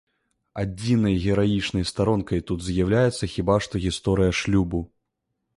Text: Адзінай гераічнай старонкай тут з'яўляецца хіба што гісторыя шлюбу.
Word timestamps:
Адзінай 0.61 1.19
гераічнай 1.25 1.85
старонкай 1.91 2.43
тут 2.49 2.65
з'яўляецца 2.71 3.31
хіба 3.37 3.61
што 3.67 3.83
гісторыя 3.87 4.31
шлюбу. 4.41 4.87